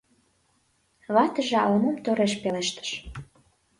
Ватыже 1.13 1.55
ала-мом 1.63 1.97
тореш 2.05 2.33
пелештыш. 2.41 2.89